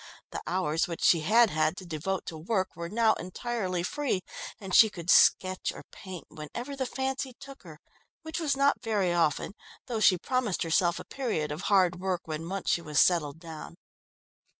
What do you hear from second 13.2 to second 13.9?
down.